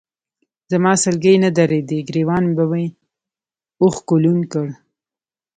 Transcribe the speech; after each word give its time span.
زما 0.71 0.91
سلګۍ 1.03 1.35
نه 1.43 1.49
درېدې، 1.57 1.99
ګرېوان 2.09 2.43
مې 2.47 2.53
به 2.57 2.65
اوښکو 3.81 4.15
لوند 4.23 4.43
کړ. 4.51 4.67